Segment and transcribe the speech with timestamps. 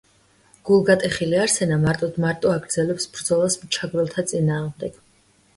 [0.69, 4.99] გულგატეხილი არსენა მარტოდმარტო აგრძელებს ბრძოლას მჩაგვრელთა წინააღმდეგ.